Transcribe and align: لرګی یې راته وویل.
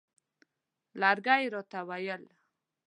لرګی 1.01 1.37
یې 1.43 1.51
راته 1.53 1.79
وویل. 1.83 2.23